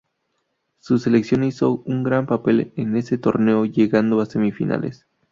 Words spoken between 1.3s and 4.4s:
hizo un gran papel en ese torneo, llegando a